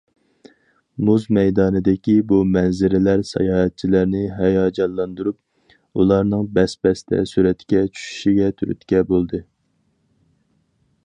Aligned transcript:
مۇز 1.09 1.25
مەيدانىدىكى 1.37 2.15
بۇ 2.31 2.39
مەنزىرىلەر 2.53 3.25
ساياھەتچىلەرنى 3.33 4.23
ھاياجانلاندۇرۇپ، 4.39 6.01
ئۇلارنىڭ 6.01 6.49
بەس- 6.57 6.77
بەستە 6.89 7.21
سۈرەتكە 7.33 7.85
چۈشۈشىگە 7.93 8.51
تۈرتكە 8.63 9.05
بولدى. 9.13 9.45